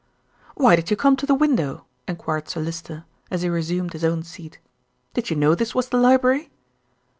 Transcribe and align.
"Why 0.55 0.75
did 0.75 0.89
you 0.89 0.97
come 0.97 1.15
to 1.17 1.27
the 1.27 1.35
window?" 1.35 1.85
enquired 2.07 2.49
Sir 2.49 2.59
Lyster, 2.59 3.05
as 3.29 3.43
he 3.43 3.49
resumed 3.49 3.93
his 3.93 4.03
own 4.03 4.23
seat. 4.23 4.57
"Did 5.13 5.29
you 5.29 5.35
know 5.35 5.53
this 5.53 5.75
was 5.75 5.89
the 5.89 5.97
library?" 5.97 6.49